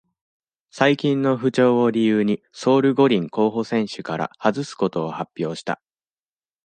[0.71, 5.79] 最近の不調を理由に、ソウル五輪候補選手から外すことを発表した。